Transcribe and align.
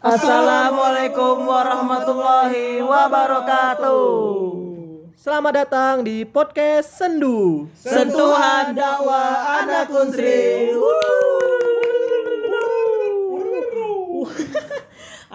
Assalamualaikum 0.00 1.44
warahmatullahi 1.44 2.80
wabarakatuh. 2.80 4.00
Selamat 5.12 5.52
datang 5.60 6.00
di 6.00 6.24
podcast 6.24 6.96
Sendu. 6.96 7.68
Sentuhan 7.76 8.72
dakwah 8.72 9.60
anak 9.60 9.92
unsri. 9.92 10.72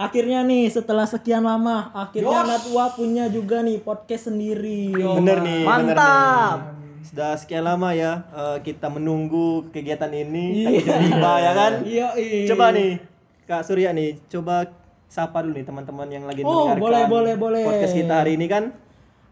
Akhirnya 0.09 0.41
nih 0.41 0.73
setelah 0.73 1.05
sekian 1.05 1.45
lama, 1.45 1.93
akhirnya 1.93 2.57
Natwa 2.57 2.89
punya 2.97 3.29
juga 3.29 3.61
nih 3.61 3.85
podcast 3.85 4.33
sendiri. 4.33 4.97
Bener 4.97 5.45
nih, 5.45 5.61
bener 5.61 5.93
Mantap. 5.93 6.57
nih. 6.73 7.05
Sudah 7.05 7.37
sekian 7.37 7.69
lama 7.69 7.93
ya 7.93 8.25
eh, 8.33 8.65
kita 8.65 8.89
menunggu 8.89 9.69
kegiatan 9.69 10.09
ini 10.09 10.81
tak 10.81 11.05
tiba 11.05 11.33
ya 11.37 11.51
kan? 11.53 11.73
Iya, 11.85 12.17
iya. 12.17 12.49
Coba 12.49 12.73
nih 12.73 13.13
Kak 13.45 13.61
Surya 13.61 13.93
nih, 13.93 14.17
coba 14.25 14.73
sapa 15.05 15.45
dulu 15.45 15.53
nih 15.53 15.65
teman-teman 15.69 16.09
yang 16.09 16.25
lagi 16.25 16.41
Oh, 16.41 16.65
mendengarkan 16.65 16.81
boleh, 16.81 17.03
boleh, 17.05 17.33
boleh. 17.37 17.61
podcast 17.61 17.93
kita 17.93 18.25
hari 18.25 18.41
ini 18.41 18.49
kan. 18.49 18.73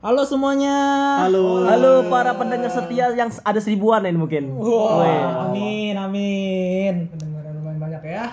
Halo 0.05 0.21
semuanya. 0.21 0.75
Halo. 1.25 1.65
Halo 1.65 2.05
para 2.13 2.37
pendengar 2.37 2.69
setia 2.69 3.09
yang 3.17 3.33
ada 3.33 3.57
seribuan 3.57 4.05
ini 4.05 4.13
mungkin. 4.13 4.53
Wah, 4.53 5.49
amin, 5.49 5.97
amin. 5.97 7.09
pendengaran 7.09 7.57
lumayan 7.57 7.79
banyak 7.81 8.01
ya 8.05 8.25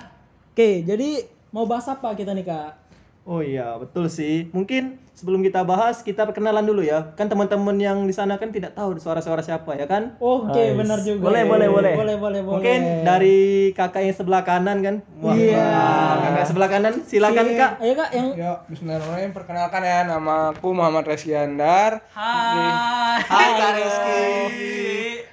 Oke, 0.53 0.85
jadi 0.85 1.25
mau 1.49 1.65
bahas 1.65 1.89
apa 1.89 2.13
kita 2.13 2.37
nih 2.37 2.45
kak? 2.45 2.77
Oh 3.23 3.45
iya, 3.45 3.77
betul 3.77 4.09
sih. 4.09 4.49
Mungkin 4.51 4.97
sebelum 5.13 5.45
kita 5.45 5.61
bahas, 5.61 6.01
kita 6.01 6.25
perkenalan 6.25 6.65
dulu 6.65 6.81
ya. 6.81 7.13
Kan 7.15 7.29
teman-teman 7.29 7.77
yang 7.77 8.03
di 8.03 8.17
sana 8.17 8.41
kan 8.41 8.49
tidak 8.49 8.73
tahu 8.73 8.97
suara-suara 8.97 9.39
siapa 9.39 9.77
ya 9.77 9.85
kan? 9.85 10.17
Oh, 10.19 10.49
Oke, 10.49 10.57
Nice. 10.57 10.75
benar 10.75 10.99
juga. 10.99 11.21
Boleh, 11.21 11.43
boleh, 11.45 11.69
boleh. 11.69 11.95
Boleh, 11.95 12.17
boleh, 12.17 12.41
boleh. 12.41 12.57
Mungkin 12.57 12.81
dari 13.05 13.39
kakak 13.71 14.03
yang 14.03 14.17
sebelah 14.17 14.41
kanan 14.41 14.81
kan? 14.81 14.97
Wah, 15.21 15.37
Iya. 15.37 15.61
wah, 15.61 16.13
kakak 16.19 16.45
sebelah 16.49 16.69
kanan, 16.69 16.95
silakan 17.05 17.47
Kak. 17.53 17.73
Ayo 17.79 17.93
kak, 17.95 18.09
yang 18.11 18.27
ya 18.35 18.53
Bismillahirrahmanirrahim 18.67 19.33
perkenalkan 19.37 19.83
ya 19.85 19.99
nama 20.09 20.37
aku 20.51 20.69
Muhammad 20.73 21.05
Reskiandar 21.05 22.01
Hai. 22.11 22.73
Hai 23.21 23.49
Kak 23.53 23.71
Rizky. 23.77 24.25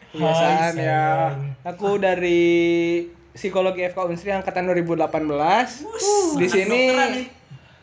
kebiasaan 0.08 0.73
ya 0.75 1.06
aku 1.62 2.00
dari 2.00 2.42
psikologi 3.31 3.86
FK 3.86 4.00
Unsri 4.03 4.34
angkatan 4.34 4.66
2018 4.66 5.86
di 6.36 6.47
sini 6.47 6.81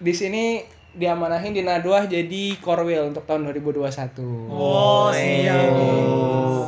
di 0.04 0.12
sini 0.12 0.44
diamanahin 0.92 1.50
di 1.50 1.60
Nadwah 1.60 2.04
jadi 2.04 2.54
korwil 2.56 3.08
untuk 3.08 3.24
tahun 3.24 3.48
2021 3.48 3.88
Oh, 4.46 5.08
siap. 5.10 5.72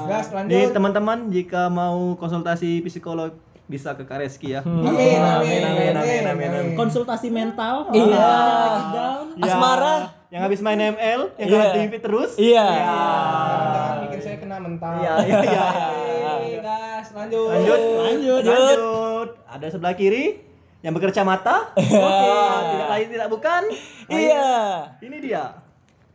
gas 0.06 0.26
Nih 0.26 0.34
lanjut 0.34 0.72
teman-teman 0.72 1.18
jika 1.28 1.68
mau 1.68 2.16
konsultasi 2.16 2.80
psikolog 2.80 3.36
bisa 3.66 3.92
ke 3.92 4.02
Kak 4.02 4.18
Reski 4.20 4.50
ya. 4.50 4.62
amin 4.62 5.20
amin 5.20 5.62
amin 5.62 5.92
amin 5.94 6.22
amin 6.24 6.74
konsultasi 6.74 7.28
mental. 7.28 7.90
Iya. 7.90 8.06
Lagi 8.06 8.84
down. 8.90 9.26
Asmara. 9.36 9.94
Yang 10.26 10.42
habis 10.42 10.60
main 10.60 10.80
ML, 10.80 11.20
yang 11.36 11.46
Iya. 11.46 11.54
kalah 11.56 11.74
TV 11.76 11.92
terus. 12.00 12.30
Iya. 12.36 12.66
jangan 12.66 13.96
bikin 14.02 14.20
saya 14.20 14.36
kena 14.38 14.56
mental 14.58 14.92
Iya, 14.96 15.12
iya, 15.20 15.38
iya. 15.44 15.66
Gas 16.62 17.08
lanjut 17.12 17.46
Lanjut, 17.48 17.78
Lanjut. 18.00 18.42
lanjut. 18.42 19.28
Ada 19.46 19.66
sebelah 19.68 19.94
kiri 19.94 20.45
yang 20.86 20.94
berkacamata. 20.94 21.74
Oke, 21.82 22.62
tidak 22.70 22.88
lain 22.94 23.06
tidak 23.10 23.28
bukan. 23.34 23.62
Iya. 24.06 24.54
Ini 25.02 25.16
dia. 25.18 25.58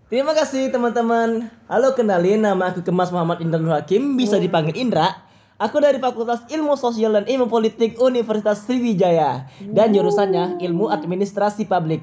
Terima 0.08 0.32
kasih 0.32 0.72
teman-teman. 0.72 1.52
Halo 1.68 1.92
kenalin 1.92 2.40
nama 2.40 2.72
aku 2.72 2.80
Kemas 2.80 3.12
Muhammad 3.12 3.44
Indra 3.44 3.60
Nur 3.60 3.76
Hakim, 3.76 4.16
bisa 4.16 4.40
dipanggil 4.40 4.80
Indra. 4.80 5.28
Aku 5.60 5.78
dari 5.78 6.00
Fakultas 6.00 6.48
Ilmu 6.48 6.74
Sosial 6.80 7.14
dan 7.14 7.28
Ilmu 7.28 7.52
Politik 7.52 8.00
Universitas 8.02 8.66
Sriwijaya 8.66 9.46
dan 9.62 9.94
jurusannya 9.94 10.58
Ilmu 10.58 10.90
Administrasi 10.90 11.70
Publik. 11.70 12.02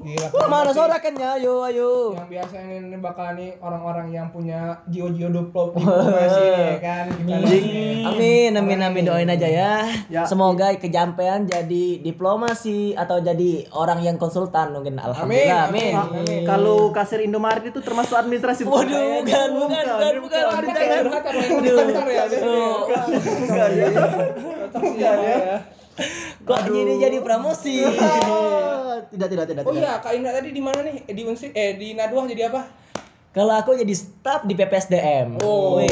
Gila, 0.00 0.32
Wah, 0.32 0.48
mana 0.48 0.72
sorakannya? 0.72 1.28
Ayo, 1.36 1.60
ayo. 1.60 2.16
yang 2.16 2.24
biasa 2.24 2.56
ini, 2.56 2.88
ini 2.88 2.96
bakal 2.96 3.36
nih 3.36 3.52
orang-orang 3.60 4.08
yang 4.08 4.32
punya 4.32 4.80
jiwa-jiwa 4.88 5.28
diplom 5.28 5.76
diplomasi 5.76 6.40
nih 6.40 6.80
kan. 6.88 7.04
Amin, 8.08 8.52
amin, 8.56 8.80
amin. 8.80 9.02
Doain 9.04 9.28
aja 9.28 9.44
ya. 9.44 9.84
Ya. 10.08 10.24
Semoga 10.24 10.72
kejampaian 10.74 11.44
jadi 11.44 12.00
diplomasi 12.00 12.96
atau 12.96 13.20
jadi 13.20 13.68
orang 13.76 14.00
yang 14.00 14.16
konsultan 14.16 14.72
mungkin. 14.72 14.96
Alhamdulillah. 14.96 15.68
Amin. 15.68 15.92
Ah, 15.92 16.08
Kalau 16.48 16.88
kasir 16.90 17.20
Indomaret 17.20 17.68
itu 17.68 17.84
termasuk 17.84 18.16
administrasi 18.16 18.64
bukan? 18.64 18.88
Waduh, 18.88 19.20
bukan, 19.20 19.48
bukan, 19.52 19.84
bukan, 19.84 20.12
bukan. 20.24 20.42
Kita 20.64 20.80
Jangan. 20.80 21.04
curhat 21.04 21.24
apa 21.28 21.36
yang 21.36 21.52
komentar 21.60 22.06
ya 22.08 22.24
Oh, 22.40 22.88
Bukan 22.88 23.70
ya. 23.76 23.86
Bukan 24.72 24.96
ya. 24.96 25.56
Kok 26.40 26.60
gini 26.64 26.92
jadi 26.96 27.20
promosi? 27.20 27.84
Tidak, 29.08 29.28
tidak, 29.30 29.44
tidak. 29.48 29.62
Oh 29.64 29.72
iya, 29.72 29.96
Kak 29.98 30.12
Indra 30.12 30.36
tadi 30.36 30.52
di 30.52 30.60
mana 30.60 30.84
nih? 30.84 31.08
Eh, 31.08 31.14
Di 31.14 31.22
Unsri 31.24 31.48
eh 31.52 31.74
di 31.74 31.96
Nadwah 31.96 32.28
jadi 32.28 32.52
apa? 32.52 32.68
Kalau 33.30 33.54
aku 33.54 33.78
jadi 33.78 33.94
staf 33.94 34.42
di 34.42 34.58
PPSDM. 34.58 35.38
Oh, 35.40 35.78
Wih. 35.78 35.86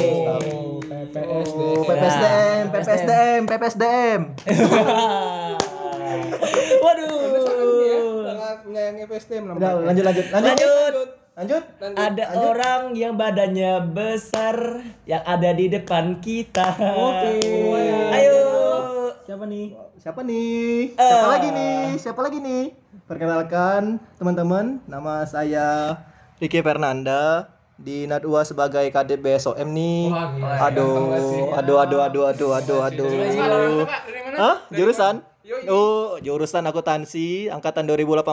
PPSD. 0.82 1.60
Oh, 1.62 1.86
PPSDM, 1.86 2.64
PPSDM, 2.68 3.40
PPSDM. 3.46 4.20
Waduh. 6.82 7.06
Sangat 8.26 8.58
menyayangi 8.66 9.04
PSDM 9.06 9.42
Udah, 9.44 9.54
nampaknya. 9.54 9.86
lanjut, 9.86 10.04
lanjut, 10.04 10.26
lanjut. 10.28 10.48
Lanjut. 10.50 11.08
Lanjut. 11.38 11.62
Lanjut. 11.78 12.02
Ada 12.02 12.24
orang 12.34 12.82
yang 12.98 13.14
badannya 13.14 13.94
besar 13.94 14.82
yang 15.06 15.22
ada 15.22 15.54
di 15.54 15.70
depan 15.70 16.18
kita. 16.18 16.74
Oke. 16.74 17.38
Ayo. 18.10 18.37
Siapa 19.28 19.44
nih? 19.44 19.76
Siapa 20.00 20.20
nih? 20.24 20.96
Eh. 20.96 21.04
Siapa 21.04 21.28
lagi 21.28 21.48
nih? 21.52 21.84
Siapa 22.00 22.20
lagi 22.24 22.38
nih? 22.40 22.72
Perkenalkan 23.04 24.00
teman-teman, 24.16 24.80
nama 24.88 25.20
saya 25.28 26.00
Ricky 26.40 26.64
Fernanda 26.64 27.52
di 27.76 28.08
Nadua 28.08 28.48
sebagai 28.48 28.88
KDB 28.88 29.36
SOM 29.36 29.68
nih. 29.68 30.08
Wah, 30.08 30.32
gila. 30.32 30.64
Aduh, 30.72 31.12
aduh, 31.60 31.76
aduh, 31.76 32.00
aduh, 32.08 32.24
aduh, 32.24 32.50
aduh, 32.56 32.80
aduh. 32.88 33.10
Mana? 33.36 33.84
Hah? 34.40 34.56
Jurusan? 34.72 35.20
Oh, 35.68 36.16
jurusan 36.24 36.64
akuntansi 36.64 37.52
angkatan 37.52 37.84
2018. 37.84 38.24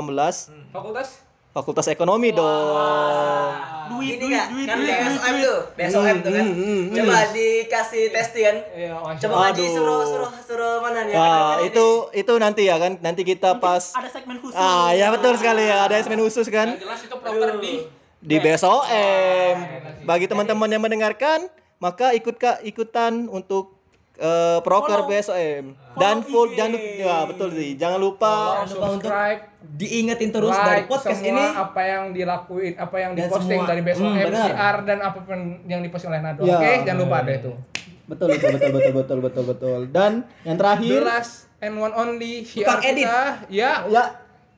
Fakultas? 0.72 1.25
Fakultas 1.56 1.88
Ekonomi 1.88 2.36
dong. 2.36 3.56
Duit, 3.96 4.20
duit, 4.20 4.44
duit, 4.52 4.68
kan 4.68 4.76
BSOM 4.76 5.36
tuh, 5.40 5.60
BSOM 5.80 6.16
tuh 6.20 6.32
kan. 6.36 6.46
Hmm, 6.52 6.60
hmm, 6.60 6.82
hmm. 6.92 6.96
Coba 7.00 7.18
dikasih 7.32 8.04
testing 8.12 8.44
kan. 8.44 8.58
Iya, 8.76 8.92
Masya 9.00 9.22
Coba 9.24 9.34
Allah. 9.40 9.46
ngaji 9.48 9.64
Aduh. 9.64 9.72
suruh 9.72 10.02
suruh 10.04 10.32
suruh 10.44 10.76
mana 10.84 11.08
nih? 11.08 11.16
Wah, 11.16 11.64
itu 11.64 12.12
itu 12.12 12.34
nanti 12.36 12.68
ya 12.68 12.76
kan. 12.76 13.00
Nanti 13.00 13.24
kita 13.24 13.64
pas 13.64 13.96
Ada 13.96 14.12
segmen 14.12 14.44
khusus. 14.44 14.60
Ah, 14.60 14.92
ya 14.92 15.08
betul 15.16 15.40
sekali 15.40 15.64
ya. 15.64 15.88
Ada 15.88 16.04
segmen 16.04 16.28
khusus 16.28 16.44
kan? 16.52 16.76
Jelas 16.76 17.00
itu 17.08 17.16
proker 17.16 17.56
di 17.64 17.88
di 18.20 18.36
BSOM. 18.36 19.56
Bagi 20.04 20.28
teman-teman 20.28 20.68
yang 20.68 20.84
mendengarkan, 20.84 21.48
maka 21.80 22.12
ikut 22.12 22.36
Kak 22.36 22.68
ikutan 22.68 23.32
untuk 23.32 23.75
eh, 24.18 24.60
proker 24.60 25.00
BSOM 25.04 25.64
dan 25.94 26.16
full 26.22 26.52
jangan 26.52 26.72
lupa 26.74 26.92
ya 26.98 27.18
betul 27.26 27.50
sih. 27.52 27.70
Jangan 27.74 28.00
lupa 28.00 28.34
Jangan 28.62 28.68
lupa 28.70 28.88
untuk 28.92 29.12
diingetin 29.68 30.30
terus 30.30 30.54
dari 30.54 30.72
like 30.78 30.88
podcast 30.88 31.20
semua 31.20 31.32
ini. 31.32 31.46
apa 31.58 31.82
yang 31.84 32.04
dilakuin, 32.12 32.74
apa 32.76 32.96
yang 32.98 33.12
Dan 33.12 33.20
diposting 33.22 33.60
semua. 33.60 33.68
dari 33.68 33.82
BSOM, 33.82 34.04
Hmm, 34.06 34.16
benar. 34.22 34.48
CR 34.48 34.78
dan 34.84 34.98
apa 35.02 35.20
pun 35.20 35.40
yang 35.66 35.82
diposting 35.82 36.10
oleh 36.10 36.22
Nado. 36.22 36.42
Ya. 36.42 36.56
Oke, 36.56 36.72
jangan 36.82 37.00
lupa 37.02 37.16
ada 37.20 37.34
itu. 37.34 37.52
betul 38.06 38.28
betul 38.30 38.50
betul 38.54 38.70
betul 38.72 38.94
betul 38.94 39.18
betul 39.20 39.44
betul. 39.46 39.80
Dan 39.90 40.12
yang 40.42 40.56
The 40.56 40.62
terakhir 40.62 41.02
last 41.04 41.34
and 41.58 41.74
one 41.76 41.90
only 41.92 42.46
Tukang 42.46 42.78
CR 42.78 42.88
edit. 42.88 43.04
kita. 43.04 43.22
Ya, 43.50 43.72
ya 43.90 44.04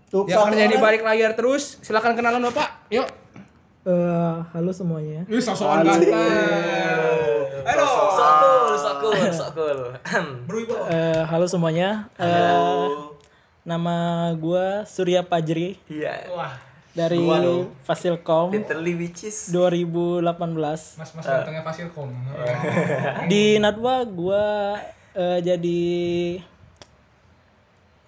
tuh 0.08 0.24
yang 0.24 0.44
kerja 0.46 0.68
di 0.68 0.78
balik 0.78 1.02
layar 1.02 1.32
terus. 1.34 1.80
Silakan 1.80 2.14
kenalan 2.14 2.44
Bapak. 2.44 2.88
Yuk. 2.90 3.08
Eh, 3.88 4.36
halo 4.52 4.76
semuanya. 4.76 5.24
Wih, 5.32 5.40
sosokan 5.40 5.88
ganteng. 5.88 6.12
Halo. 7.64 7.88
Sokul, 7.88 8.76
sokul, 8.76 9.28
sokul. 9.32 9.78
Eh, 10.92 11.24
halo 11.24 11.48
semuanya. 11.48 12.12
Eh, 12.20 12.88
nama 13.64 14.28
gua 14.36 14.84
Surya 14.84 15.24
Pajri 15.24 15.80
Iya. 15.88 16.28
Wah, 16.36 16.60
dari 16.92 17.24
Fasilkom 17.88 18.52
Literally 18.52 18.92
which 18.96 19.24
is 19.24 19.56
2018. 19.56 21.00
Mas-mas 21.00 21.24
gantengnya 21.24 21.64
Fasilkom. 21.64 22.12
Di 23.32 23.56
Nadwa 23.64 24.04
gua 24.04 24.84
eh, 25.16 25.40
jadi 25.48 25.84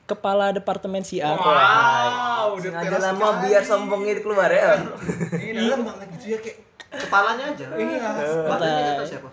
kepala 0.10 0.50
departemen 0.50 1.06
CR. 1.06 1.38
Wow, 1.38 2.58
sengaja 2.58 2.98
lama 2.98 3.46
biar 3.46 3.62
sombongnya 3.62 4.18
itu 4.18 4.22
keluar 4.26 4.50
ya. 4.50 4.82
Ini 5.38 5.54
dalam 5.54 5.86
banget 5.86 6.08
gitu 6.18 6.26
ya 6.34 6.38
kayak 6.42 6.58
kepalanya 6.90 7.46
aja. 7.54 7.66
Iya. 7.78 8.10
Badannya 8.50 8.82
kita 8.98 9.06
siapa? 9.06 9.30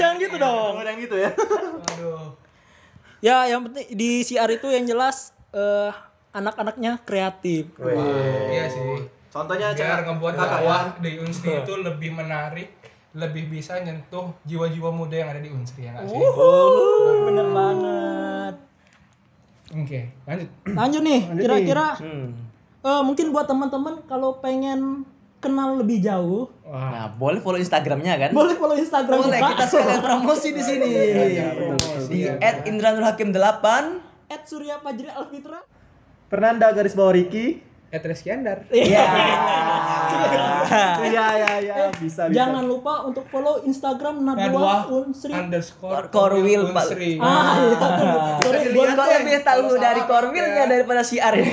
Jangan 0.00 0.14
gitu 0.16 0.36
dong. 0.40 0.72
Oh, 0.80 0.84
yang 0.84 0.98
gitu 0.98 1.16
ya. 1.20 1.30
Aduh. 1.94 2.32
Ya, 3.20 3.44
yang 3.52 3.68
penting 3.68 3.86
di 3.92 4.24
CR 4.24 4.48
itu 4.48 4.72
yang 4.72 4.88
jelas 4.88 5.36
eh, 5.52 5.92
anak-anaknya 6.32 7.04
kreatif. 7.04 7.68
Iya 7.76 8.64
sih. 8.72 9.04
Contohnya 9.30 9.70
cek 9.76 10.10
ngebuat 10.10 10.34
kakak 10.34 10.58
dakwah 10.58 10.82
di 10.98 11.22
Unsri 11.22 11.62
itu 11.62 11.72
lebih 11.78 12.10
menarik, 12.18 12.74
lebih 13.14 13.46
bisa 13.46 13.78
nyentuh 13.78 14.34
jiwa-jiwa 14.42 14.90
muda 14.90 15.14
yang 15.22 15.30
ada 15.30 15.38
di 15.38 15.54
Unsri 15.54 15.86
ya 15.86 15.94
nggak 15.94 16.10
sih? 16.10 16.18
Oh, 16.18 17.30
bener 17.30 17.46
banget. 17.54 18.09
Oke, 19.70 20.00
lanjut. 20.24 20.48
Lanjut 20.66 21.02
nih, 21.02 21.20
kira-kira 21.36 21.94
Hmm. 21.94 22.34
eh, 22.80 23.02
mungkin 23.02 23.30
buat 23.30 23.46
teman-teman 23.46 24.02
kalau 24.04 24.38
pengen 24.38 25.06
kenal 25.38 25.78
lebih 25.78 26.00
jauh, 26.00 26.52
Wah. 26.62 26.90
Nah, 26.90 27.06
boleh 27.10 27.40
follow 27.40 27.56
Instagramnya 27.56 28.14
kan? 28.18 28.30
boleh 28.30 28.54
follow 28.54 28.76
Instagram 28.76 29.24
Boleh, 29.24 29.40
kita 29.40 29.64
sekalian 29.66 30.02
promosi 30.02 30.48
di 30.52 30.62
sini. 30.62 30.90
promosi, 31.56 32.12
Di 32.12 32.18
ya. 32.26 32.60
@indranurhakim8 32.62 33.66
At 34.28 34.42
Surya 34.46 34.78
Fajri 34.78 35.08
Alfitra. 35.08 35.58
Fernanda 36.28 36.70
garis 36.70 36.94
bawah 36.94 37.10
Ricky. 37.10 37.58
Ed 37.90 38.02
Reskiandar. 38.06 38.58
Iya. 38.70 39.02
Iya 41.10 41.26
ya 41.34 41.52
ya 41.58 41.74
bisa 41.98 42.30
bisa. 42.30 42.34
Jangan 42.34 42.62
lupa 42.66 43.02
untuk 43.02 43.26
follow 43.26 43.66
Instagram 43.66 44.22
Nadwa 44.22 44.86
Unsri. 44.86 45.34
underscore 45.34 46.06
Korwil, 46.14 46.70
Pak. 46.70 46.86
Unsri. 46.86 47.18
Ah, 47.18 47.58
iya. 47.58 48.38
Deh, 48.38 48.64
lebih 48.70 49.42
tahu 49.42 49.74
dari 49.74 50.02
Korwilnya 50.06 50.64
ya. 50.66 50.70
daripada 50.70 51.02
siar 51.02 51.34
ya. 51.34 51.46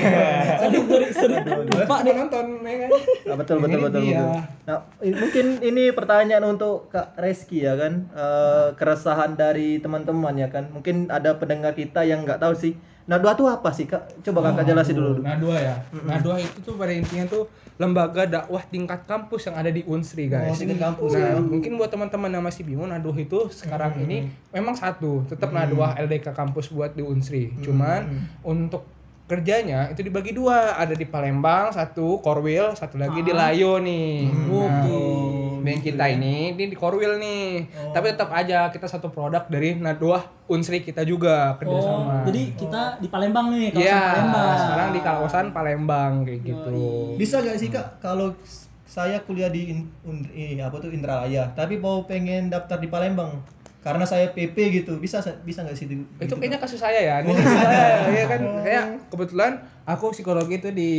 Sorry, 0.70 1.06
sorry, 1.12 1.36
sorry. 1.40 1.70
Lupa 1.72 1.96
nih 2.04 2.12
nonton 2.14 2.46
ya 2.62 2.76
kan. 2.76 2.90
Nah, 3.24 3.36
betul 3.36 3.56
betul 3.60 3.80
betul 3.88 4.00
betul. 4.04 4.26
Nah, 4.68 4.78
mungkin 5.00 5.46
ini 5.60 5.84
pertanyaan 5.92 6.44
untuk 6.44 6.92
Kak 6.92 7.16
Reski 7.16 7.64
ya 7.64 7.74
kan. 7.74 8.08
Eh, 8.12 8.68
keresahan 8.76 9.34
dari 9.34 9.80
teman-teman 9.80 10.34
ya 10.36 10.48
kan. 10.52 10.68
Mungkin 10.70 11.08
ada 11.08 11.36
pendengar 11.36 11.72
kita 11.72 12.04
yang 12.04 12.22
nggak 12.28 12.40
tahu 12.40 12.54
sih. 12.54 12.74
Nadwa 13.08 13.32
itu 13.32 13.44
apa 13.48 13.72
sih 13.72 13.88
Kak? 13.88 14.20
Coba 14.20 14.52
Kakak 14.52 14.68
jelasin 14.68 15.00
dulu. 15.00 15.24
Nadua 15.24 15.56
ya. 15.56 15.76
Nadua 16.04 16.36
itu 16.36 16.60
tuh 16.60 16.76
pada 16.76 16.92
intinya 16.92 17.24
tuh 17.24 17.48
lembaga 17.78 18.26
dakwah 18.26 18.60
tingkat 18.68 19.06
kampus 19.08 19.48
yang 19.48 19.56
ada 19.56 19.70
di 19.72 19.80
Unsri 19.86 20.28
guys. 20.28 20.50
Oh, 20.50 20.58
tingkat 20.58 20.82
kampus, 20.82 21.14
Nah, 21.14 21.32
ya. 21.32 21.40
mungkin 21.40 21.78
buat 21.78 21.88
teman-teman 21.88 22.28
yang 22.28 22.44
masih 22.44 22.66
bingung 22.66 22.90
Nadua 22.90 23.14
itu 23.16 23.48
sekarang 23.48 23.96
ini 24.02 24.28
memang 24.50 24.74
satu, 24.76 25.24
tetap 25.24 25.54
Nadua 25.54 25.94
LDK 25.96 26.34
kampus 26.36 26.68
buat 26.68 26.92
di 26.92 27.00
Unsri. 27.06 27.54
Cuman 27.64 28.28
untuk 28.42 28.84
kerjanya 29.28 29.92
itu 29.92 30.00
dibagi 30.00 30.32
dua, 30.32 30.72
ada 30.74 30.96
di 30.96 31.04
Palembang 31.04 31.68
satu, 31.68 32.16
Korwil, 32.24 32.72
satu 32.72 32.96
lagi 32.96 33.20
di 33.20 33.30
Layo 33.30 33.76
nih. 33.76 34.32
Nah, 34.32 34.82
dan 35.60 35.78
kita 35.84 36.04
ini 36.08 36.56
ini 36.56 36.64
di 36.72 36.76
Korwil 36.76 37.20
nih. 37.20 37.68
Tapi 37.92 38.16
tetap 38.16 38.32
aja 38.32 38.72
kita 38.72 38.88
satu 38.88 39.12
produk 39.12 39.44
dari 39.52 39.76
Nadua 39.76 40.24
Unsri 40.48 40.80
kita 40.80 41.04
juga 41.04 41.60
kerjasama. 41.60 42.24
Oh, 42.24 42.32
jadi 42.32 42.56
kita 42.56 43.04
di 43.04 43.08
Palembang 43.12 43.52
nih, 43.52 43.68
kawasan 43.68 43.84
Iya, 43.84 44.00
Palembang. 44.00 44.56
sekarang 44.56 44.88
di 44.88 45.00
kawasan 45.04 45.46
Palembang 45.52 46.12
kayak 46.24 46.40
gitu. 46.48 46.80
Bisa 47.20 47.44
gak 47.44 47.58
sih 47.60 47.68
Kak 47.68 48.00
kalau 48.00 48.32
saya 48.88 49.20
kuliah 49.20 49.52
di 49.52 49.76
in, 49.76 49.84
un- 50.08 50.24
apa 50.64 50.80
tuh 50.80 50.88
Indralaya, 50.88 51.52
tapi 51.52 51.76
mau 51.76 52.08
pengen 52.08 52.48
daftar 52.48 52.80
di 52.80 52.88
Palembang 52.88 53.44
karena 53.82 54.04
saya 54.04 54.30
PP 54.34 54.82
gitu. 54.82 54.98
Bisa 54.98 55.22
bisa 55.42 55.62
nggak 55.62 55.76
sih 55.78 55.86
Itu 55.86 56.02
gitu, 56.18 56.34
kayaknya 56.36 56.58
kasus 56.58 56.80
saya 56.82 56.98
ya. 56.98 57.14
Ini 57.22 57.32
kasus 57.32 57.58
saya, 57.66 57.86
ya 58.10 58.24
kan. 58.26 58.40
Kayak 58.62 58.84
kebetulan 59.10 59.52
aku 59.86 60.12
psikologi 60.12 60.54
itu 60.58 60.70
di 60.74 60.92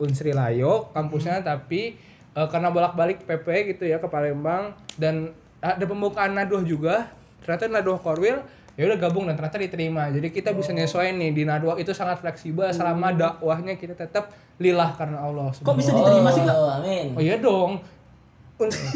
Unsri 0.00 0.32
Layo 0.32 0.88
kampusnya 0.96 1.44
tapi 1.44 2.00
eh, 2.32 2.48
karena 2.48 2.72
bolak-balik 2.72 3.28
PP 3.28 3.76
gitu 3.76 3.84
ya 3.84 4.00
ke 4.00 4.08
Palembang 4.08 4.72
dan 4.96 5.36
ada 5.60 5.84
pembukaan 5.84 6.32
Naduh 6.32 6.64
juga. 6.64 7.12
Ternyata 7.44 7.68
Naduh 7.68 8.00
Korwil 8.00 8.40
ya 8.80 8.88
udah 8.88 8.98
gabung 8.98 9.28
dan 9.28 9.36
ternyata 9.36 9.60
diterima. 9.60 10.08
Jadi 10.08 10.32
kita 10.32 10.56
bisa 10.56 10.72
nyesuaiin 10.72 11.20
nih 11.20 11.30
di 11.36 11.42
Naduh 11.44 11.76
itu 11.76 11.92
sangat 11.92 12.24
fleksibel 12.24 12.64
selama 12.72 13.12
dakwahnya 13.12 13.76
kita 13.76 13.92
tetap 13.92 14.32
lillah 14.56 14.96
karena 14.96 15.20
Allah. 15.20 15.52
Kok 15.52 15.76
bisa 15.76 15.92
diterima 15.92 16.32
sih, 16.32 16.40
Kak? 16.44 16.56
Oh, 16.56 16.70
amin. 16.80 17.12
Oh 17.12 17.20
iya 17.20 17.36
dong. 17.36 17.84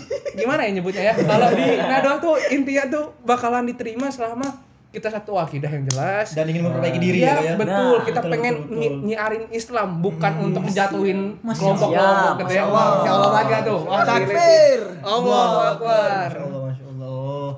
Gimana 0.38 0.60
ya 0.66 0.70
nyebutnya 0.74 1.02
ya? 1.10 1.14
Kalau 1.16 1.48
di 1.54 1.66
Nadoh 1.78 2.16
tuh 2.20 2.34
intinya 2.50 2.84
tuh 2.90 3.04
bakalan 3.22 3.64
diterima 3.64 4.10
selama 4.10 4.60
kita 4.90 5.10
satu 5.10 5.34
akidah 5.34 5.66
yang 5.66 5.90
jelas. 5.90 6.38
dan 6.38 6.46
ingin 6.46 6.70
memperbaiki 6.70 7.02
diri 7.02 7.18
Iya, 7.26 7.34
ya, 7.34 7.34
ya. 7.42 7.54
betul. 7.58 7.98
Nah, 7.98 8.06
kita 8.06 8.20
betul, 8.22 8.30
pengen 8.30 8.54
betul, 8.62 8.78
betul. 8.78 8.94
nyiarin 9.02 9.44
Islam, 9.50 9.88
bukan 9.98 10.32
untuk 10.38 10.62
menjatuhin 10.62 11.18
kelompok-kelompok 11.42 11.90
Allah. 11.98 12.38
gitu 12.38 12.52
ya. 12.54 12.62
Wah, 12.62 12.70
Allah. 12.70 13.02
ya 13.02 13.10
Allah 13.10 13.30
lagi 13.34 13.54
tuh. 13.66 13.80
Wah, 13.82 14.02
Takbir. 14.06 14.80
Allah 15.02 15.46
Akbar. 15.74 16.28
Masya 16.30 16.42
Allah, 16.46 16.70
Allah. 16.94 17.48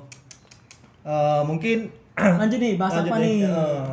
Eh, 1.07 1.41
mungkin 1.45 1.77
Lanjut 2.41 2.57
nih, 2.57 2.73
bahas 2.81 2.93
lanjut 2.97 3.13
apa 3.13 3.17
nih? 3.21 3.37
Eh, 3.45 3.89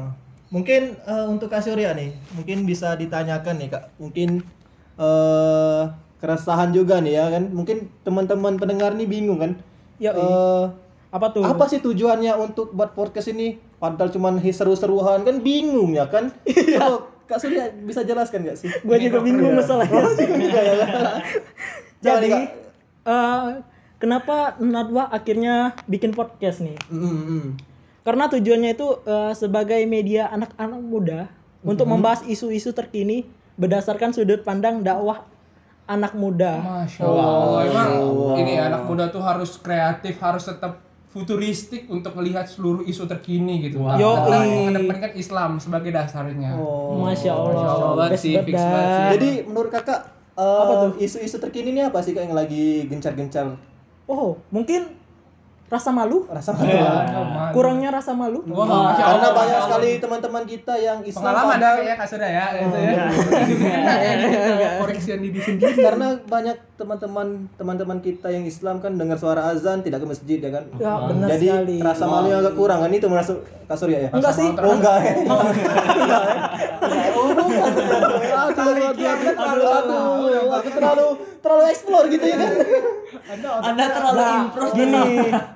mungkin 0.48 0.82
eh, 0.96 1.26
untuk 1.28 1.52
Kak 1.52 1.60
Surya 1.60 1.92
nih, 1.92 2.16
mungkin 2.32 2.64
bisa 2.64 2.96
ditanyakan 2.96 3.60
nih 3.60 3.68
Kak. 3.68 3.84
Mungkin 4.00 4.40
eh 4.96 5.82
keresahan 6.24 6.72
juga 6.72 7.04
nih 7.04 7.20
ya 7.20 7.28
kan. 7.28 7.52
Mungkin 7.52 7.92
teman-teman 8.00 8.56
pendengar 8.56 8.96
nih 8.96 9.04
bingung 9.04 9.44
kan. 9.44 9.52
Ya, 10.00 10.16
Eh, 10.16 10.64
apa 11.12 11.26
tuh? 11.30 11.44
apa 11.44 11.68
sih 11.68 11.84
tujuannya 11.84 12.32
untuk 12.40 12.72
buat 12.72 12.96
podcast 12.96 13.28
ini? 13.28 13.60
Padahal 13.76 14.08
cuman 14.08 14.40
seru-seruan 14.40 15.28
kan 15.28 15.44
bingung 15.44 15.92
ya 15.92 16.08
kan? 16.08 16.32
Coba 16.80 17.12
Kak 17.24 17.40
Surya 17.40 17.72
bisa 17.84 18.04
jelaskan 18.04 18.48
nggak 18.48 18.56
sih? 18.56 18.68
Gue 18.84 18.96
juga 19.00 19.20
bingung 19.20 19.52
masalahnya. 19.52 20.00
Jangan, 20.00 21.20
Jadi, 22.04 22.30
eh, 23.04 23.48
kenapa 24.00 24.56
Nadwa 24.60 25.08
akhirnya 25.08 25.72
bikin 25.88 26.12
podcast 26.12 26.60
nih? 26.60 26.76
Mm, 26.92 27.04
mm. 27.04 27.46
Karena 28.04 28.28
tujuannya 28.28 28.76
itu 28.76 28.88
eh, 29.08 29.32
sebagai 29.36 29.80
media 29.88 30.28
anak-anak 30.32 30.80
muda 30.84 31.20
untuk 31.64 31.88
membahas 31.88 32.20
isu-isu 32.28 32.76
terkini 32.76 33.24
berdasarkan 33.56 34.12
sudut 34.12 34.44
pandang 34.44 34.84
dakwah 34.84 35.24
anak 35.84 36.12
muda. 36.16 36.60
Masya 36.60 37.02
Allah. 37.04 37.60
Emang 37.68 37.90
ini 38.40 38.52
anak 38.56 38.88
muda 38.88 39.08
tuh 39.08 39.20
harus 39.20 39.60
kreatif, 39.60 40.16
harus 40.18 40.44
tetap 40.44 40.80
futuristik 41.12 41.86
untuk 41.86 42.18
melihat 42.18 42.48
seluruh 42.50 42.82
isu 42.82 43.06
terkini 43.06 43.62
gitu. 43.62 43.84
Yoi. 43.84 43.94
Tetap 43.94 44.42
mengedepankan 44.42 45.12
Islam 45.14 45.50
sebagai 45.62 45.94
dasarnya. 45.94 46.58
Oh. 46.58 46.98
Masya 46.98 47.30
Allah. 47.30 47.54
Masya 47.54 47.84
Allah 47.86 48.06
Best 48.10 48.22
sih, 48.24 48.34
fix 48.34 48.56
banget. 48.56 48.72
banget 48.74 48.90
sih. 48.90 49.06
Jadi 49.14 49.30
menurut 49.46 49.70
kakak 49.70 50.00
eh, 50.34 50.42
Apa 50.42 50.72
tuh? 50.74 50.90
isu-isu 50.98 51.36
terkini 51.38 51.70
ini 51.70 51.80
apa 51.86 52.02
sih 52.02 52.10
kak 52.10 52.26
yang 52.26 52.34
lagi 52.34 52.90
gencar-gencar 52.90 53.54
Oh, 54.04 54.36
mungkin 54.50 54.90
rasa 55.66 55.90
malu? 55.90 56.22
rasa 56.26 56.50
Iya. 56.56 57.08
malu? 57.08 57.50
Kurangnya 57.50 57.90
rasa 57.90 58.12
malu? 58.12 58.44
Wah, 58.46 58.66
Masya 58.86 59.02
Karena 59.02 59.28
banyak 59.32 59.58
sekali 59.64 59.90
teman-teman 59.96 60.44
kita 60.44 60.74
yang 60.76 60.98
Islam 61.02 61.24
pengalaman 61.24 61.54
padahal- 61.56 61.82
ya 61.82 61.94
Kak 61.94 62.06
Surya 62.06 62.28
ya 62.28 62.44
itu 62.54 62.76
ya. 62.76 62.92
Nah, 63.84 63.96
ya, 63.96 64.12
kita 64.20 64.68
koreksian 64.78 65.18
diri 65.20 65.38
sendiri. 65.38 65.74
karena 65.78 66.06
banyak 66.20 66.56
teman-teman 66.74 67.46
teman-teman 67.54 68.02
kita 68.02 68.34
yang 68.34 68.42
Islam 68.42 68.82
kan 68.82 68.98
dengar 68.98 69.14
suara 69.14 69.46
azan 69.46 69.80
tidak 69.80 70.02
ke 70.02 70.06
masjid 70.10 70.38
ya 70.42 70.50
kan. 70.50 70.64
Ya, 70.74 70.92
benar 71.06 71.28
Jadi 71.30 71.46
sekali. 71.46 71.76
rasa 71.78 72.04
malu 72.04 72.26
yang 72.28 72.42
agak 72.42 72.54
kurang 72.58 72.82
kan 72.82 72.90
itu 72.90 73.06
masuk 73.06 73.38
Kak 73.64 73.78
Surya 73.78 73.98
ya? 74.06 74.10
Enggak 74.10 74.34
sih. 74.34 74.48
Oh 74.50 74.74
enggak 74.74 74.96
ya? 74.98 75.12
Enggak 75.22 76.22
ya? 76.26 76.42
Oh. 77.14 77.30
Aduh, 78.44 79.64
aduh, 79.64 80.50
aku 80.50 80.68
terlalu 80.70 81.06
terlalu 81.40 81.64
explore 81.70 82.06
gitu 82.08 82.24
ya 82.24 82.36
kan? 82.36 82.50
Anda 83.62 83.84
terlalu 83.90 84.22
improve 84.42 84.72
Gini, 84.74 85.04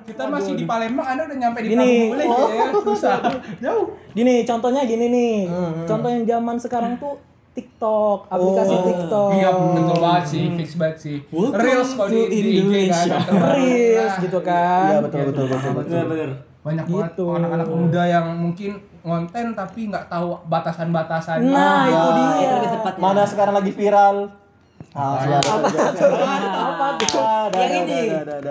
Kita 0.07 0.23
masih 0.25 0.53
di 0.55 0.65
Palembang, 0.65 1.05
Anda 1.05 1.21
udah 1.27 1.37
nyampe 1.37 1.59
di 1.61 1.67
Gini. 1.69 1.91
Palembang 2.09 2.37
boleh 2.39 2.55
ya? 2.55 2.67
Susah. 2.81 3.15
Jauh. 3.59 3.85
gini 4.09 4.41
contohnya 4.43 4.81
gini 4.83 5.05
nih. 5.07 5.35
Hmm, 5.45 5.85
Contoh 5.85 6.09
yang 6.09 6.25
zaman 6.25 6.55
sekarang 6.57 6.93
tuh 6.97 7.19
TikTok, 7.59 8.19
aplikasi 8.27 8.71
Oh. 8.71 8.83
TikTok. 8.85 9.29
Iya 9.33 9.49
betul 9.51 9.97
banget 9.99 10.23
sih, 10.25 10.43
fix 10.55 10.69
banget 10.73 10.97
sih. 10.97 11.17
Welcome 11.29 11.59
Reels 11.59 11.89
kalau 11.91 12.09
di, 12.09 12.19
di 12.23 12.37
IG 12.39 12.47
kan. 12.47 12.55
Indonesia. 12.57 13.15
betul. 13.19 13.39
Reels 13.45 14.13
gitu 14.19 14.39
kan. 14.41 14.83
Iya 14.85 14.97
betul 15.01 15.21
betul 15.25 15.45
betul 15.45 15.71
betul. 15.73 15.91
Bener-bener. 15.91 16.29
Banyak 16.59 16.85
banget 16.85 17.07
Gitu. 17.09 17.25
anak-anak 17.29 17.67
muda 17.69 18.01
yang 18.05 18.25
mungkin 18.33 18.71
ngonten 19.01 19.47
tapi 19.53 19.79
nggak 19.87 20.05
tahu 20.07 20.27
batasan-batasannya. 20.45 21.47
Nah, 21.49 21.81
Ya, 21.81 21.89
itu 21.89 22.09
dia. 22.09 22.29
itu 22.37 22.53
lebih 22.57 22.69
tepatnya. 22.73 22.99
Mana 23.01 23.21
sekarang 23.23 23.53
lagi 23.55 23.71
viral? 23.71 24.15
Ah, 24.89 25.21
sudah, 25.21 25.39
sudah. 25.39 25.91
Apa 26.49 26.87
tuh? 26.97 27.53
Yang 27.53 27.73
ini. 27.79 28.01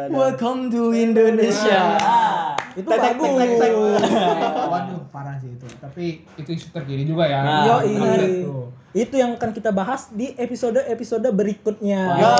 Welcome 0.08 0.70
to 0.70 0.94
Indonesia. 0.94 1.80
Ah. 1.98 2.54
Itu 2.72 2.86
bagus. 2.86 3.58
Waduh, 4.64 5.00
parah 5.10 5.34
sih 5.36 5.50
itu. 5.50 5.66
Tapi 5.76 6.04
itu 6.32 6.50
isu 6.50 6.70
terkini 6.70 7.04
juga 7.04 7.26
ya. 7.26 7.42
Yo, 7.66 7.76
Bener 7.82 8.20
ini. 8.22 8.46
tuh. 8.46 8.70
Itu 8.96 9.20
yang 9.20 9.36
akan 9.36 9.52
kita 9.52 9.68
bahas 9.68 10.08
di 10.08 10.32
episode-episode 10.32 11.28
berikutnya. 11.36 12.02
Ya. 12.16 12.34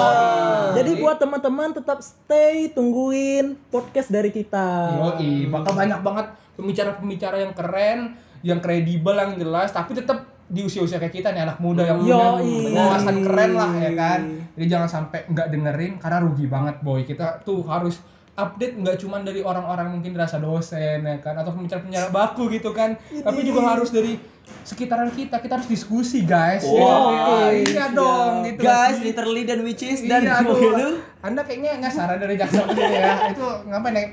Jadi 0.80 0.96
buat 0.96 1.20
teman-teman 1.20 1.76
tetap 1.76 2.00
stay 2.00 2.72
tungguin 2.72 3.60
podcast 3.68 4.08
dari 4.08 4.32
kita. 4.32 4.96
Yoi, 4.96 5.52
bakal 5.52 5.76
banyak 5.76 6.00
banget 6.00 6.26
pembicara-pembicara 6.56 7.36
yang 7.44 7.52
keren, 7.52 8.16
yang 8.40 8.60
kredibel, 8.64 9.12
yang 9.12 9.36
jelas, 9.36 9.76
tapi 9.76 9.92
tetap 9.92 10.24
di 10.48 10.64
usia-usia 10.64 10.96
kayak 10.96 11.12
kita 11.12 11.28
nih 11.36 11.44
anak 11.44 11.60
muda 11.60 11.84
yang 11.84 12.00
punya 12.00 12.40
wawasan 12.72 13.16
keren 13.20 13.52
lah 13.52 13.70
ya 13.76 13.92
kan. 13.92 14.20
Jadi 14.56 14.66
jangan 14.66 14.88
sampai 14.88 15.28
nggak 15.28 15.48
dengerin 15.52 15.92
karena 16.00 16.18
rugi 16.24 16.46
banget 16.48 16.80
boy. 16.80 17.04
Kita 17.04 17.44
tuh 17.44 17.60
harus 17.68 18.00
update 18.38 18.78
nggak 18.78 19.02
cuma 19.02 19.18
dari 19.20 19.42
orang-orang 19.42 19.98
mungkin 19.98 20.14
dirasa 20.14 20.38
dosen 20.38 21.02
ya 21.02 21.16
kan 21.18 21.34
atau 21.34 21.50
pembicara-pembicara 21.50 22.14
baku 22.14 22.46
gitu 22.54 22.70
kan 22.70 22.94
tapi 23.20 23.42
juga 23.42 23.66
harus 23.66 23.90
dari 23.90 24.14
sekitaran 24.62 25.10
kita 25.10 25.42
kita 25.42 25.58
harus 25.58 25.68
diskusi 25.68 26.22
guys 26.22 26.62
Wah, 26.64 27.50
Ya, 27.50 27.66
iya 27.66 27.84
dong 27.90 28.46
gitu 28.46 28.62
Guys, 28.62 29.02
literally 29.02 29.42
dan 29.42 29.60
which 29.66 29.82
is 29.82 30.00
dan 30.06 30.24
iya, 30.24 30.40
aduh. 30.40 30.56
gitu. 30.56 30.86
Anda 31.20 31.42
kayaknya 31.44 31.82
nyasar 31.82 32.16
dari 32.16 32.38
jaksa 32.38 32.64
ya. 32.78 33.34
Itu 33.34 33.44
ngapain 33.68 33.92
nih? 33.92 34.06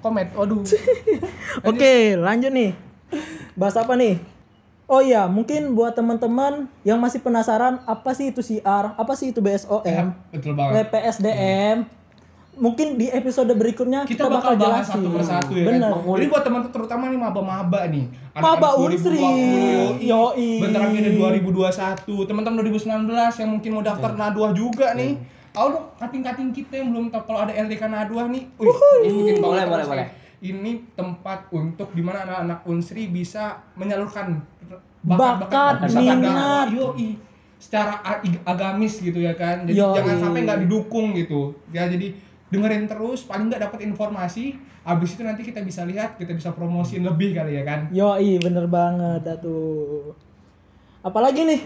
Komet. 0.00 0.28
Waduh. 0.32 0.62
Oke, 1.68 2.14
lanjut 2.16 2.52
nih. 2.52 2.70
Bahas 3.58 3.76
apa 3.76 3.98
nih? 3.98 4.16
Oh 4.90 4.98
iya, 4.98 5.30
mungkin 5.30 5.78
buat 5.78 5.94
teman-teman 5.94 6.66
yang 6.82 6.98
masih 6.98 7.22
penasaran 7.22 7.78
apa 7.86 8.10
sih 8.10 8.34
itu 8.34 8.42
CR, 8.42 8.98
apa 8.98 9.12
sih 9.14 9.30
itu 9.30 9.38
BSOM, 9.38 9.86
Ya, 9.86 10.10
betul 10.34 10.58
banget. 10.58 10.90
WPSDM, 10.90 11.86
mungkin 12.58 12.98
di 12.98 13.06
episode 13.06 13.52
berikutnya 13.54 14.02
kita, 14.04 14.26
bakal, 14.26 14.58
bahas 14.58 14.90
jelasin. 14.90 14.94
satu 14.98 15.08
persatu 15.14 15.52
ya 15.54 15.64
Bener. 15.70 15.90
kan. 15.94 16.02
Jadi 16.02 16.26
buat 16.26 16.42
teman 16.42 16.60
terutama 16.74 17.04
nih 17.06 17.20
maba-maba 17.20 17.80
nih. 17.86 18.04
Maba 18.34 18.68
Unsri. 18.74 19.22
2020, 19.22 20.10
Yoi. 20.10 20.50
Bentar 20.58 20.80
lagi 20.90 20.98
ada 20.98 21.12
2021. 21.14 22.28
Teman-teman 22.28 22.56
2019 22.66 23.40
yang 23.40 23.50
mungkin 23.54 23.70
mau 23.76 23.84
daftar 23.86 24.10
Naduah 24.18 24.52
juga 24.52 24.92
nih. 24.98 25.14
Tahu 25.50 25.66
dong 25.74 25.86
kating-kating 25.98 26.50
kita 26.54 26.78
yang 26.78 26.94
belum 26.94 27.06
tahu 27.10 27.22
kalau 27.26 27.42
ada 27.42 27.52
LDK 27.54 27.82
Naduah 27.90 28.26
nih. 28.30 28.42
Wih, 28.58 28.70
ikutin 29.06 29.42
Boleh, 29.42 29.64
boleh, 29.66 29.84
boleh. 29.86 30.06
Ini 30.40 30.96
tempat 30.96 31.52
untuk 31.52 31.92
di 31.92 32.00
mana 32.00 32.24
anak-anak 32.24 32.64
Unsri 32.64 33.10
bisa 33.10 33.60
menyalurkan 33.76 34.40
Bakat, 35.00 35.88
minat. 35.96 36.70
Yoi. 36.70 37.16
Secara 37.60 38.00
agamis 38.48 39.00
gitu 39.04 39.20
ya 39.20 39.36
kan. 39.36 39.68
Jadi 39.68 39.80
Yoi. 39.80 39.96
jangan 39.96 40.16
sampai 40.16 40.40
nggak 40.48 40.60
didukung 40.64 41.12
gitu. 41.12 41.52
Ya 41.74 41.88
jadi 41.88 42.14
dengerin 42.50 42.90
terus 42.90 43.22
paling 43.24 43.46
nggak 43.46 43.70
dapat 43.70 43.86
informasi 43.86 44.58
habis 44.82 45.14
itu 45.14 45.22
nanti 45.22 45.46
kita 45.46 45.62
bisa 45.62 45.86
lihat 45.86 46.18
kita 46.18 46.34
bisa 46.34 46.50
promosiin 46.50 47.06
lebih 47.06 47.32
kali 47.32 47.56
ya 47.56 47.62
kan 47.62 47.86
Yoi, 47.94 48.42
bener 48.42 48.66
banget 48.66 49.22
atuh. 49.22 50.12
Apalagi 51.00 51.48
nih? 51.48 51.60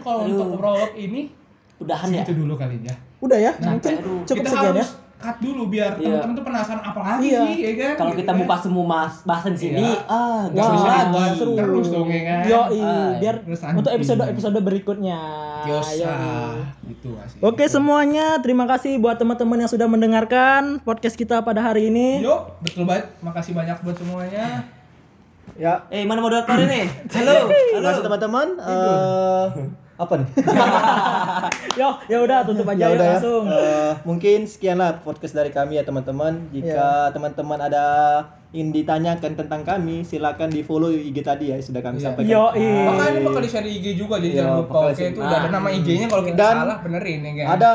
Kalau 0.00 0.24
untuk 0.24 0.56
prolog 0.56 0.92
ini 0.96 1.43
Udahan 1.76 2.08
ya. 2.08 2.22
itu 2.22 2.32
dulu 2.34 2.54
kali 2.54 2.78
ya 2.80 2.94
Udah 3.18 3.38
ya? 3.40 3.52
Nah, 3.56 3.74
mungkin 3.74 3.94
aduh. 3.96 4.20
cukup 4.24 4.38
kita 4.38 4.50
sekian 4.50 4.64
ya. 4.70 4.72
harus 4.76 4.90
cut 5.16 5.36
dulu 5.38 5.62
biar 5.66 5.92
Iya. 5.94 6.20
teman-teman 6.20 6.34
tuh 6.34 6.44
penasaran 6.44 6.84
apa 6.84 7.00
lagi 7.00 7.22
Iya. 7.26 7.40
sih 7.42 7.56
ya 7.58 7.72
kan 7.74 7.92
Kalau 7.96 8.10
Gitu 8.10 8.18
kita 8.20 8.28
kan. 8.28 8.38
buka 8.38 8.54
semua 8.58 8.84
mas 8.84 9.14
bahasan 9.22 9.50
di 9.50 9.60
sini, 9.62 9.80
Iya. 9.80 9.96
ah, 10.06 10.42
Nggak 10.44 10.52
gak 10.60 10.68
bisa 10.70 10.84
lagi. 10.86 11.00
dibuat 11.00 11.30
seru. 11.34 11.52
terus 11.56 11.86
dong 11.88 12.08
ya 12.08 12.22
kan 12.22 12.38
Yoi, 12.44 12.78
Ah, 12.78 13.10
biar 13.16 13.34
terus 13.40 13.60
lanjut. 13.62 13.78
untuk 13.80 13.92
episode-episode 13.94 14.58
berikutnya. 14.60 15.20
Yosa 15.64 16.12
gitu 16.84 17.08
asik 17.16 17.38
Oke 17.40 17.64
semuanya, 17.66 18.26
terima 18.38 18.64
kasih 18.66 19.00
buat 19.00 19.16
teman-teman 19.16 19.56
yang 19.58 19.70
sudah 19.70 19.86
mendengarkan 19.86 20.62
podcast 20.78 21.16
kita 21.16 21.40
pada 21.40 21.64
hari 21.64 21.88
ini. 21.88 22.20
yuk 22.20 22.60
betul 22.60 22.84
banget 22.84 23.08
makasih 23.18 23.52
banyak 23.52 23.76
buat 23.80 23.96
semuanya 23.96 24.68
Ya, 25.54 25.86
Eh, 25.86 26.02
mana 26.02 26.18
moderator 26.18 26.56
ini? 26.58 26.88
Halo. 27.14 27.46
kasih 27.78 28.02
teman-teman. 28.02 28.58
Eh, 28.58 29.44
apa 29.94 30.12
nih? 30.16 30.28
Yo, 31.74 31.88
ya 32.06 32.18
udah 32.20 32.38
tutup 32.42 32.66
aja 32.66 32.78
ya 32.78 32.86
yuk 32.86 32.94
udah 32.94 33.04
ya. 33.04 33.12
langsung. 33.12 33.44
Eh, 33.48 33.92
mungkin 34.04 34.38
sekianlah 34.44 35.02
podcast 35.02 35.34
dari 35.34 35.50
kami 35.50 35.74
ya 35.74 35.82
teman-teman. 35.82 36.46
Jika 36.48 37.10
teman-teman 37.10 37.58
ada 37.60 37.84
ingin 38.50 38.70
ditanyakan 38.72 39.34
tentang 39.34 39.62
kami, 39.62 40.02
silakan 40.02 40.46
di 40.48 40.62
follow 40.62 40.86
IG 40.88 41.18
tadi 41.20 41.50
ya 41.50 41.58
sudah 41.58 41.80
kami 41.80 41.98
Iya. 41.98 42.04
sampaikan. 42.08 42.30
Yo, 42.30 42.42
makanya 42.84 43.10
ini 43.10 43.20
bakal 43.24 43.40
di 43.40 43.50
share 43.50 43.66
IG 43.66 43.86
juga 43.94 44.14
jadi 44.16 44.30
Iya, 44.30 44.38
jangan 44.40 44.54
lupa 44.60 44.72
oke 44.80 44.94
di- 44.94 45.02
itu 45.04 45.18
udah 45.20 45.36
ada 45.36 45.50
nama 45.50 45.68
IG-nya 45.68 46.06
kalau 46.06 46.24
kita 46.24 46.38
Dan 46.38 46.54
salah 46.56 46.78
benerin 46.78 47.18
ya 47.20 47.32
kan 47.34 47.46
Ada 47.52 47.72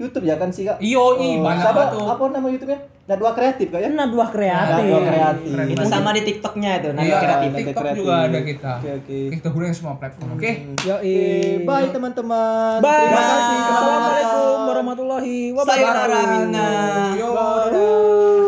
YouTube 0.00 0.24
ya 0.24 0.34
kan 0.34 0.48
sih 0.48 0.64
kak? 0.64 0.80
iyo 0.80 1.14
i 1.14 1.36
Oh, 1.36 1.44
banyak 1.44 1.60
siapa- 1.60 1.76
banget 1.76 1.92
tuh 1.92 2.06
Apa 2.08 2.22
nama 2.30 2.46
YouTube-nya? 2.48 2.80
Nadwa 3.04 3.30
Kreatif 3.32 3.66
kak 3.68 3.80
ya? 3.80 3.88
Nah, 3.90 4.06
dua 4.06 4.26
kreatif. 4.26 4.80
Nadwa 4.80 5.00
Kreatif. 5.04 5.50
Keren 5.50 5.66
Itu 5.68 5.82
sama 5.84 6.10
di 6.10 6.22
TikToknya 6.22 6.70
itu, 6.74 6.88
nanti 6.90 7.06
Iya, 7.06 7.18
kreatif. 7.18 7.48
di 7.48 7.56
TikTok 7.60 7.82
Kreatif. 7.82 8.00
juga 8.00 8.14
ada 8.22 8.38
kita. 8.40 8.72
Oke 8.72 8.90
oke. 8.96 9.18
Kita 9.30 9.48
gunain 9.50 9.74
semua 9.74 9.94
platform, 9.94 10.28
oke? 10.32 10.50
Yo, 10.80 10.94
Oke, 10.96 11.16
bye 11.60 11.86
teman-teman. 11.90 12.78
Bye. 12.80 12.96
Terima 13.02 13.22
kasih. 13.22 13.58
Assalamualaikum 13.68 14.56
warahmatullahi 14.64 15.36
wabarakatuh. 15.52 15.84
Sayonara 16.00 16.20
minna. 16.32 16.68
Yo, 17.12 17.28
Bye. 17.30 17.68
dadah. 17.68 18.39